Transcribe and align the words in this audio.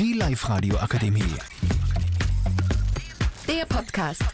Die 0.00 0.14
Live-Radio 0.14 0.76
Akademie. 0.78 1.22
Der 3.46 3.64
Podcast. 3.66 4.24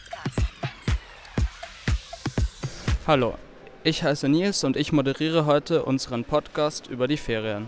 Hallo, 3.05 3.35
ich 3.83 4.01
heiße 4.01 4.27
Nils 4.27 4.63
und 4.63 4.75
ich 4.75 4.91
moderiere 4.91 5.45
heute 5.45 5.85
unseren 5.85 6.23
Podcast 6.23 6.87
über 6.87 7.07
die 7.07 7.17
Ferien. 7.17 7.67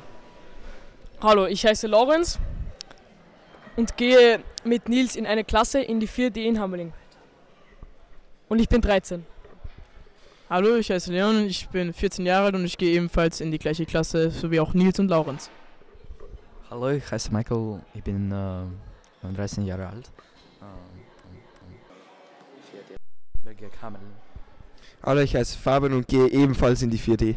Hallo, 1.22 1.46
ich 1.46 1.68
heiße 1.68 1.86
Lorenz 1.86 2.40
und 3.76 3.96
gehe 3.96 4.40
mit 4.64 4.90
Nils 4.90 5.16
in 5.16 5.28
eine 5.28 5.44
Klasse 5.44 5.80
in 5.80 6.00
die 6.00 6.08
4D 6.08 6.38
in 6.38 6.60
Hammerling. 6.60 6.94
Und 8.50 8.58
ich 8.58 8.70
bin 8.70 8.82
13. 8.82 9.24
Hallo, 10.50 10.78
ich 10.78 10.90
heiße 10.90 11.12
Leon 11.12 11.44
und 11.44 11.46
ich 11.46 11.70
bin 11.70 11.94
14 11.94 12.26
Jahre 12.26 12.46
alt 12.46 12.56
und 12.56 12.66
ich 12.66 12.80
gehe 12.80 12.96
ebenfalls 12.96 13.40
in 13.40 13.52
die 13.52 13.60
gleiche 13.60 13.86
Klasse, 13.86 14.32
so 14.32 14.50
wie 14.50 14.60
auch 14.60 14.74
Nils 14.74 14.98
und 15.00 15.10
Laurenz. 15.10 15.52
Hallo, 16.74 16.90
ich 16.90 17.12
heiße 17.12 17.32
Michael, 17.32 17.82
ich 17.94 18.02
bin 18.04 18.32
äh, 18.32 18.64
13 19.32 19.64
Jahre 19.64 19.90
alt. 19.90 20.10
Äh, 20.60 20.66
Hallo, 25.04 25.22
ich 25.22 25.36
heiße 25.36 25.56
Fabian 25.56 25.94
und 25.94 26.08
gehe 26.08 26.28
ebenfalls 26.30 26.82
in 26.82 26.90
die 26.90 26.98
4D. 26.98 27.36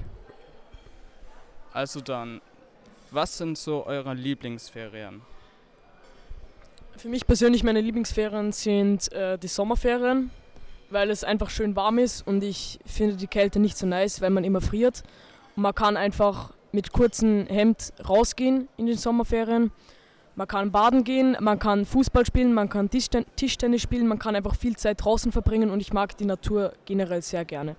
Also 1.75 2.01
dann, 2.01 2.41
was 3.11 3.37
sind 3.37 3.59
so 3.59 3.85
eure 3.85 4.15
Lieblingsferien? 4.15 5.21
Für 6.97 7.09
mich 7.11 7.27
persönlich 7.27 7.63
meine 7.63 7.83
Lieblingsferien 7.83 8.53
sind 8.53 9.13
äh, 9.13 9.37
die 9.37 9.49
Sommerferien, 9.49 10.31
weil 10.89 11.11
es 11.11 11.25
einfach 11.25 11.51
schön 11.51 11.77
warm 11.77 11.99
ist 11.99 12.27
und 12.27 12.43
ich 12.43 12.81
finde 12.87 13.17
die 13.17 13.27
Kälte 13.27 13.61
nicht 13.61 13.77
so 13.77 13.87
nice, 13.87 14.23
weil 14.23 14.31
man 14.31 14.45
immer 14.45 14.63
friert. 14.63 15.03
Und 15.57 15.63
man 15.63 15.75
kann 15.75 15.99
einfach 15.99 16.56
mit 16.77 16.93
kurzem 16.93 17.47
Hemd 17.47 17.95
rausgehen 18.07 18.69
in 18.77 18.85
den 18.85 18.99
Sommerferien. 18.99 19.73
Man 20.35 20.47
kann 20.47 20.71
baden 20.71 21.05
gehen, 21.05 21.35
man 21.41 21.59
kann 21.59 21.87
Fußball 21.87 22.27
spielen, 22.27 22.53
man 22.53 22.69
kann 22.69 22.91
Tischten 22.91 23.25
Tischtennis 23.35 23.81
spielen, 23.81 24.07
man 24.07 24.19
kann 24.19 24.37
einfach 24.37 24.55
viel 24.55 24.77
Zeit 24.77 25.03
draußen 25.03 25.33
verbringen 25.33 25.71
und 25.71 25.81
ich 25.81 25.95
mag 25.95 26.15
die 26.19 26.27
Natur 26.27 26.75
generell 26.85 27.23
sehr 27.23 27.47
gerne. 27.47 27.77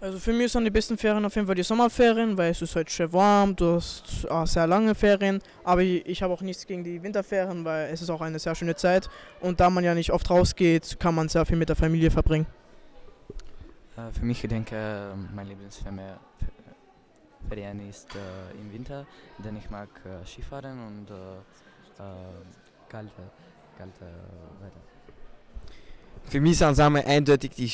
Also 0.00 0.18
für 0.18 0.32
mich 0.32 0.50
sind 0.50 0.64
die 0.64 0.70
besten 0.70 0.96
Ferien 0.96 1.22
auf 1.26 1.34
jeden 1.34 1.46
Fall 1.46 1.56
die 1.56 1.62
Sommerferien, 1.62 2.38
weil 2.38 2.52
es 2.52 2.62
ist 2.62 2.74
halt 2.74 2.90
schön 2.90 3.12
warm, 3.12 3.54
du 3.54 3.74
hast 3.74 4.26
auch 4.30 4.46
sehr 4.46 4.66
lange 4.66 4.94
Ferien, 4.94 5.40
aber 5.64 5.82
ich, 5.82 6.06
ich 6.06 6.22
habe 6.22 6.32
auch 6.32 6.40
nichts 6.40 6.66
gegen 6.66 6.82
die 6.82 7.02
Winterferien, 7.02 7.62
weil 7.62 7.92
es 7.92 8.00
ist 8.00 8.08
auch 8.08 8.22
eine 8.22 8.38
sehr 8.38 8.54
schöne 8.54 8.74
Zeit 8.74 9.10
und 9.40 9.60
da 9.60 9.68
man 9.68 9.84
ja 9.84 9.94
nicht 9.94 10.12
oft 10.12 10.30
rausgeht, 10.30 10.98
kann 10.98 11.14
man 11.14 11.28
sehr 11.28 11.44
viel 11.44 11.58
mit 11.58 11.68
der 11.68 11.76
Familie 11.76 12.10
verbringen. 12.10 12.46
Äh, 13.98 14.12
für 14.18 14.24
mich, 14.24 14.42
ich 14.42 14.48
denke, 14.48 15.12
mein 15.34 15.46
Lieblingsferien 15.46 16.00
ist 17.88 18.14
äh, 18.14 18.60
im 18.60 18.72
Winter, 18.72 19.06
denn 19.38 19.56
ich 19.56 19.70
mag 19.70 19.88
äh, 20.04 20.26
Skifahren 20.26 20.78
und 20.86 21.10
äh, 21.10 22.02
kalte, 22.88 23.22
kalte 23.76 24.04
Wetter. 24.60 24.80
Für 26.24 26.40
mich 26.40 26.58
sind 26.58 26.72
es 26.72 26.80
eindeutig 26.80 27.50
die 27.52 27.72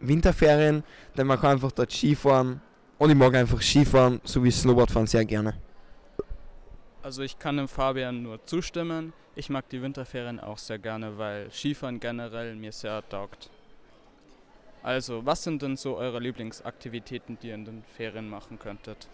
Winterferien, 0.00 0.82
denn 1.16 1.26
man 1.26 1.40
kann 1.40 1.52
einfach 1.52 1.72
dort 1.72 1.90
Skifahren. 1.90 2.60
Und 2.98 3.10
ich 3.10 3.16
mag 3.16 3.34
einfach 3.34 3.62
Skifahren 3.62 4.20
sowie 4.24 4.50
Snowboardfahren 4.50 5.06
sehr 5.06 5.24
gerne. 5.24 5.54
Also 7.02 7.22
ich 7.22 7.38
kann 7.38 7.56
dem 7.56 7.68
Fabian 7.68 8.22
nur 8.22 8.44
zustimmen. 8.44 9.14
Ich 9.34 9.48
mag 9.48 9.68
die 9.70 9.80
Winterferien 9.80 10.38
auch 10.38 10.58
sehr 10.58 10.78
gerne, 10.78 11.16
weil 11.16 11.50
Skifahren 11.50 11.98
generell 11.98 12.54
mir 12.56 12.72
sehr 12.72 13.02
taugt. 13.08 13.48
Also, 14.82 15.26
was 15.26 15.42
sind 15.42 15.62
denn 15.62 15.76
so 15.76 15.96
eure 15.96 16.20
Lieblingsaktivitäten, 16.20 17.38
die 17.42 17.48
ihr 17.48 17.54
in 17.54 17.64
den 17.64 17.84
Ferien 17.96 18.28
machen 18.28 18.58
könntet? 18.58 19.08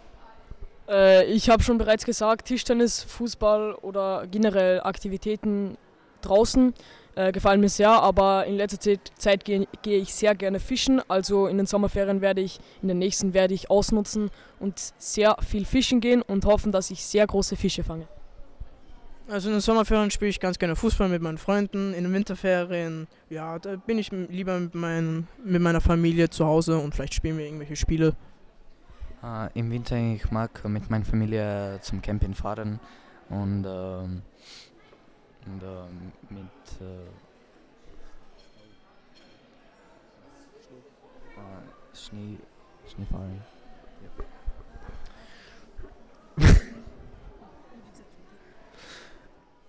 Äh, 0.88 1.24
ich 1.24 1.50
habe 1.50 1.62
schon 1.62 1.78
bereits 1.78 2.04
gesagt, 2.04 2.46
Tischtennis, 2.46 3.02
Fußball 3.02 3.74
oder 3.74 4.26
generell 4.28 4.80
Aktivitäten 4.80 5.76
draußen 6.22 6.74
äh, 7.16 7.32
gefallen 7.32 7.60
mir 7.60 7.68
sehr, 7.68 7.90
aber 7.90 8.46
in 8.46 8.56
letzter 8.56 8.98
Zeit, 9.16 9.44
gehe 9.44 9.66
gehe 9.82 9.98
ich 9.98 10.14
sehr 10.14 10.34
gerne 10.34 10.60
fischen. 10.60 11.02
Also 11.08 11.46
in 11.46 11.56
den 11.56 11.66
Sommerferien 11.66 12.20
werde 12.20 12.42
ich, 12.42 12.60
in 12.82 12.88
den 12.88 12.98
nächsten 12.98 13.34
werde 13.34 13.54
ich 13.54 13.70
ausnutzen 13.70 14.30
und 14.60 14.78
sehr 14.98 15.36
viel 15.46 15.64
fischen 15.64 16.00
gehen 16.00 16.22
und 16.22 16.44
hoffen, 16.44 16.72
dass 16.72 16.90
ich 16.90 17.02
sehr 17.04 17.26
große 17.26 17.56
Fische 17.56 17.82
fange. 17.82 18.06
Also 19.28 19.48
in 19.48 19.56
den 19.56 19.60
Sommerferien 19.60 20.12
spiele 20.12 20.28
ich 20.28 20.38
ganz 20.38 20.56
gerne 20.56 20.76
Fußball 20.76 21.08
mit 21.08 21.20
meinen 21.20 21.38
Freunden, 21.38 21.94
in 21.94 22.04
den 22.04 22.12
Winterferien, 22.12 23.08
ja, 23.28 23.58
da 23.58 23.74
bin 23.74 23.98
ich 23.98 24.12
lieber 24.12 24.60
mit, 24.60 24.76
mein, 24.76 25.26
mit 25.44 25.60
meiner 25.60 25.80
Familie 25.80 26.30
zu 26.30 26.46
Hause 26.46 26.78
und 26.78 26.94
vielleicht 26.94 27.14
spielen 27.14 27.36
wir 27.36 27.44
irgendwelche 27.44 27.74
Spiele. 27.74 28.14
Äh, 29.24 29.48
Im 29.58 29.68
Winter, 29.72 29.96
ich 29.96 30.30
mag 30.30 30.64
mit 30.68 30.88
meiner 30.90 31.04
Familie 31.04 31.80
zum 31.82 32.00
Camping 32.02 32.34
fahren 32.34 32.78
und, 33.28 33.64
ähm, 33.66 34.22
und 35.46 35.62
ähm, 35.62 36.12
mit 36.30 36.80
äh, 36.80 36.84
äh, 41.34 41.96
Schnee, 41.96 42.38
Schnee 42.88 43.06
fahren. 43.10 43.42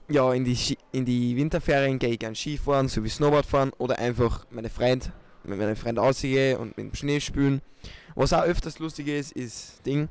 Ja, 0.09 0.33
in 0.33 0.45
die, 0.45 0.77
in 0.91 1.05
die 1.05 1.35
Winterferien 1.35 1.99
gehe 1.99 2.11
ich 2.11 2.19
gerne 2.19 2.35
Skifahren 2.35 2.87
sowie 2.87 3.09
Snowboardfahren 3.09 3.73
oder 3.77 3.99
einfach 3.99 4.45
meine 4.49 4.69
Freund, 4.69 5.11
mit 5.43 5.59
meinen 5.59 5.75
Freunden 5.75 5.99
ausgehe 5.99 6.57
und 6.57 6.77
mit 6.77 6.87
dem 6.87 6.95
Schnee 6.95 7.19
spülen. 7.19 7.61
Was 8.15 8.33
auch 8.33 8.43
öfters 8.43 8.79
lustig 8.79 9.07
ist, 9.09 9.33
ist 9.33 9.85
Ding. 9.85 10.09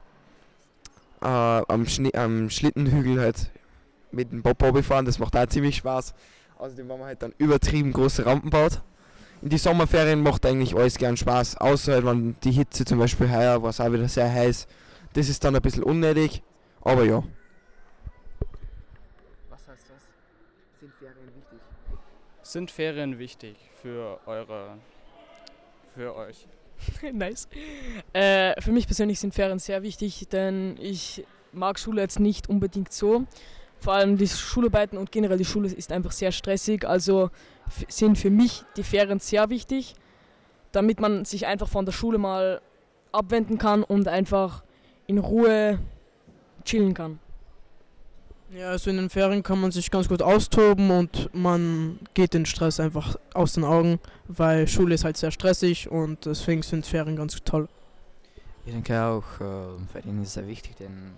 Äh, 1.23 1.27
am, 1.27 1.87
Schnee, 1.87 2.15
am 2.15 2.51
Schlittenhügel 2.51 3.21
halt 3.21 3.51
mit 4.13 4.33
dem 4.33 4.43
Bob 4.43 4.59
Bobby 4.59 4.83
fahren, 4.83 5.05
das 5.05 5.19
macht 5.19 5.37
auch 5.37 5.47
ziemlich 5.47 5.77
Spaß. 5.77 6.15
Außerdem, 6.59 6.89
wenn 6.89 6.99
man 6.99 7.09
halt 7.09 7.23
dann 7.23 7.35
übertrieben 7.39 7.93
große 7.93 8.25
Rampen 8.25 8.51
baut. 8.51 8.83
In 9.43 9.51
die 9.51 9.59
Sommerferien 9.59 10.23
macht 10.23 10.47
eigentlich 10.47 10.75
alles 10.75 10.97
gern 10.97 11.17
Spaß, 11.17 11.59
außer 11.59 11.93
halt, 11.93 12.07
wenn 12.07 12.37
die 12.43 12.53
Hitze 12.53 12.85
zum 12.85 12.99
Beispiel 12.99 13.31
heuer 13.31 13.63
war 13.63 13.71
es 13.71 13.81
auch 13.81 13.93
wieder 13.93 14.09
sehr 14.09 14.33
heiß. 14.33 14.67
Das 15.13 15.29
ist 15.29 15.45
dann 15.45 15.55
ein 15.55 15.63
bisschen 15.63 15.83
unnötig, 15.83 16.43
aber 16.81 17.05
ja. 17.05 17.23
Was 19.51 19.69
heißt 19.69 19.91
das? 19.91 20.03
Sind 20.87 20.95
Ferien 21.01 21.35
wichtig? 21.35 21.59
Sind 22.43 22.71
Ferien 22.71 23.19
wichtig 23.19 23.57
für 23.83 24.21
eure 24.25 24.79
für 25.97 26.15
euch? 26.15 26.47
nice. 27.13 27.49
Äh, 28.13 28.61
für 28.61 28.71
mich 28.71 28.87
persönlich 28.87 29.19
sind 29.19 29.35
Ferien 29.35 29.59
sehr 29.59 29.83
wichtig, 29.83 30.29
denn 30.29 30.77
ich 30.79 31.25
mag 31.53 31.81
Schule 31.81 32.03
jetzt 32.03 32.21
nicht 32.21 32.49
unbedingt 32.49 32.93
so. 32.93 33.25
Vor 33.81 33.95
allem 33.95 34.17
die 34.17 34.29
Schularbeiten 34.29 34.97
und 34.97 35.11
generell 35.11 35.39
die 35.39 35.45
Schule 35.45 35.69
ist 35.69 35.91
einfach 35.91 36.13
sehr 36.13 36.31
stressig. 36.31 36.87
Also 36.87 37.31
sind 37.89 38.17
für 38.17 38.31
mich 38.31 38.63
die 38.77 38.85
Ferien 38.85 39.19
sehr 39.19 39.51
wichtig, 39.51 39.97
damit 40.71 41.01
man 41.01 41.25
sich 41.25 41.49
einfach 41.49 41.69
von 41.69 41.85
der 41.85 41.93
Schule 41.93 42.19
mal 42.19 42.61
abwenden 43.11 43.59
kann 43.59 43.83
und 43.83 44.07
einfach 44.07 44.63
in 45.09 45.19
Ruhe 45.19 45.81
chillen 46.65 46.95
kann. 46.95 47.19
Ja, 48.51 48.71
also 48.71 48.91
in 48.91 48.97
den 48.97 49.11
Ferien 49.11 49.43
kann 49.43 49.61
man 49.61 49.73
sich 49.73 49.91
ganz 49.91 50.09
gut 50.09 50.23
austoben 50.23 50.91
und 50.91 51.35
man 51.35 51.99
geht 52.15 52.33
den 52.33 52.47
Stress 52.47 52.79
einfach 52.79 53.17
aus 53.35 53.55
den 53.55 53.65
Augen, 53.65 53.99
weil 54.29 54.69
Schule 54.69 54.95
ist 54.95 55.05
halt 55.05 55.17
sehr 55.17 55.33
stressig 55.33 55.91
und 55.91 56.27
deswegen 56.27 56.63
sind 56.63 56.87
Ferien 56.87 57.17
ganz 57.17 57.37
toll. 57.45 57.69
Ich 58.65 58.73
denke 58.73 59.03
auch, 59.03 59.25
äh, 59.41 59.79
Ferien 59.93 60.23
ist 60.23 60.35
sehr 60.35 60.47
wichtig, 60.47 60.77
denn 60.77 61.15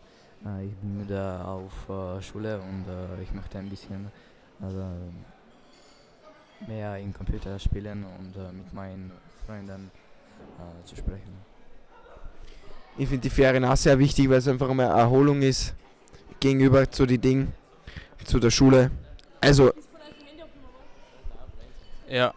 äh, 0.46 0.66
ich 0.66 0.74
bin 0.76 0.98
müde 0.98 1.44
auf 1.44 1.72
äh, 1.90 2.22
Schule 2.22 2.60
und 2.60 2.86
äh, 2.88 3.22
ich 3.22 3.32
möchte 3.32 3.58
ein 3.58 3.68
bisschen 3.68 4.10
also, 4.62 4.86
mehr 6.66 6.96
im 6.98 7.12
Computer 7.12 7.58
spielen 7.58 8.06
und 8.18 8.36
äh, 8.36 8.52
mit 8.52 8.72
meinen 8.72 9.12
Freunden 9.46 9.90
äh, 10.58 10.86
zu 10.86 10.96
sprechen. 10.96 11.46
Ich 12.96 13.08
finde 13.08 13.22
die 13.22 13.30
Ferien 13.30 13.66
auch 13.66 13.76
sehr 13.76 13.98
wichtig, 13.98 14.30
weil 14.30 14.38
es 14.38 14.48
einfach 14.48 14.72
mal 14.72 14.90
eine 14.90 15.00
Erholung 15.00 15.42
ist 15.42 15.74
gegenüber 16.40 16.90
zu 16.90 17.06
den 17.06 17.20
Dingen, 17.20 17.54
zu 18.24 18.38
der 18.38 18.50
Schule. 18.50 18.90
Also, 19.40 19.72
Ja, 22.10 22.32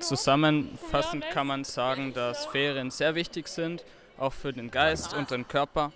zusammenfassend 0.00 1.24
kann 1.30 1.46
man 1.46 1.64
sagen, 1.64 2.14
dass 2.14 2.46
Ferien 2.46 2.90
sehr 2.90 3.14
wichtig 3.14 3.48
sind, 3.48 3.84
auch 4.18 4.32
für 4.32 4.52
den 4.52 4.70
Geist 4.70 5.12
und 5.14 5.30
den 5.30 5.46
Körper. 5.46 5.92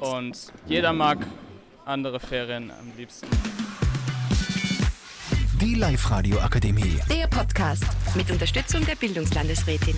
Und 0.00 0.52
jeder 0.66 0.92
mag 0.92 1.18
andere 1.86 2.20
Ferien 2.20 2.70
am 2.70 2.92
liebsten. 2.96 3.26
Die 5.60 5.74
Live-Radio 5.74 6.38
Akademie. 6.40 7.00
Der 7.10 7.26
Podcast 7.26 7.84
mit 8.14 8.30
Unterstützung 8.30 8.84
der 8.86 8.96
Bildungslandesrätin. 8.96 9.96